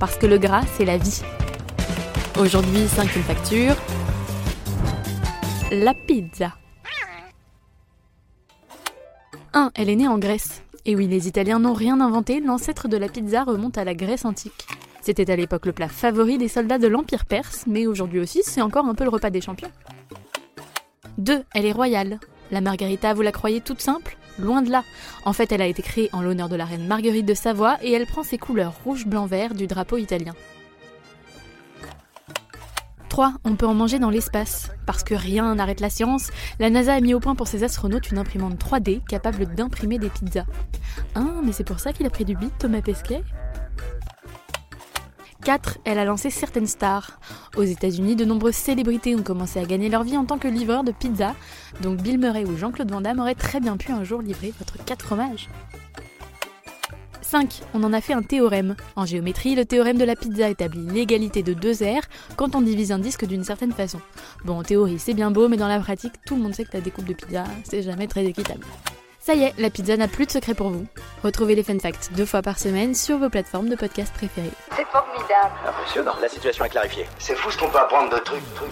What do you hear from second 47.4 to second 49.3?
Aux États-Unis, de nombreuses célébrités ont